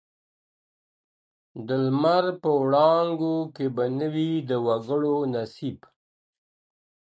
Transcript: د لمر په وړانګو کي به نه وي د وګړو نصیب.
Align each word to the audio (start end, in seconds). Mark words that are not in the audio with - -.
د 1.67 1.69
لمر 1.85 2.25
په 2.41 2.49
وړانګو 2.61 3.35
کي 3.55 3.65
به 3.75 3.85
نه 3.99 4.07
وي 4.13 4.31
د 4.49 4.51
وګړو 4.65 5.15
نصیب. 5.33 5.79